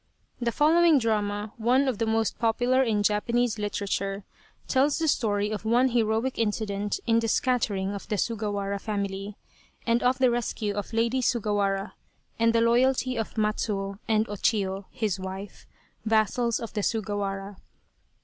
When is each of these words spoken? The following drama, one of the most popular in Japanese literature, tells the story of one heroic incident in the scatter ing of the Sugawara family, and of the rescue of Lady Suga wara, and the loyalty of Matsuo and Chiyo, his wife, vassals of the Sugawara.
The 0.39 0.51
following 0.51 0.97
drama, 0.97 1.53
one 1.57 1.87
of 1.87 1.99
the 1.99 2.07
most 2.07 2.39
popular 2.39 2.81
in 2.81 3.03
Japanese 3.03 3.59
literature, 3.59 4.23
tells 4.67 4.97
the 4.97 5.07
story 5.07 5.51
of 5.51 5.63
one 5.63 5.89
heroic 5.89 6.39
incident 6.39 6.99
in 7.05 7.19
the 7.19 7.27
scatter 7.27 7.75
ing 7.75 7.91
of 7.93 8.07
the 8.07 8.17
Sugawara 8.17 8.79
family, 8.81 9.35
and 9.85 10.01
of 10.01 10.17
the 10.17 10.31
rescue 10.31 10.73
of 10.73 10.91
Lady 10.91 11.21
Suga 11.21 11.53
wara, 11.53 11.91
and 12.39 12.51
the 12.51 12.61
loyalty 12.61 13.15
of 13.15 13.35
Matsuo 13.37 13.99
and 14.07 14.25
Chiyo, 14.25 14.85
his 14.89 15.19
wife, 15.19 15.67
vassals 16.03 16.59
of 16.59 16.73
the 16.73 16.81
Sugawara. 16.81 17.57